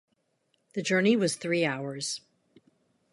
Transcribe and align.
The 0.73 0.81
journey 0.81 1.15
was 1.15 1.35
three 1.35 1.63
hours. 1.63 2.21